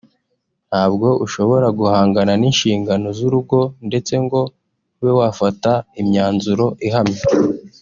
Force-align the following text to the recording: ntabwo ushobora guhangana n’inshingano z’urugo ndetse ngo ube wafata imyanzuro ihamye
ntabwo 0.69 1.07
ushobora 1.25 1.67
guhangana 1.79 2.31
n’inshingano 2.41 3.07
z’urugo 3.17 3.59
ndetse 3.87 4.13
ngo 4.23 4.41
ube 4.99 5.11
wafata 5.19 5.71
imyanzuro 6.01 6.65
ihamye 6.87 7.21